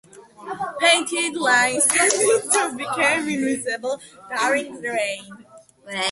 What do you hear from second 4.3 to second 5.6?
during rain.